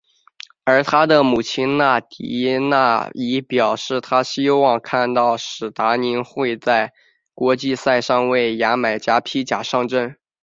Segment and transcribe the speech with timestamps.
[0.63, 6.91] 而他的母亲纳迪娜已表示她希望看到史达宁会在
[7.35, 10.17] 国际赛中为牙买加披甲上阵。